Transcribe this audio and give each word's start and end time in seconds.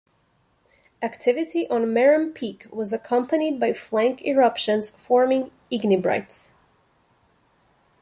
Activity 1.03 1.69
on 1.69 1.93
Merrem 1.93 2.33
Peak 2.33 2.65
was 2.71 2.91
accompanied 2.91 3.59
by 3.59 3.71
flank 3.71 4.23
eruptions 4.25 4.89
forming 4.89 5.51
ignimbrites. 5.71 6.53